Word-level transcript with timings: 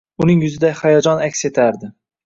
Uning 0.25 0.39
yuzida 0.45 0.71
hayajon 0.81 1.23
aks 1.29 1.49
etardi. 1.51 1.97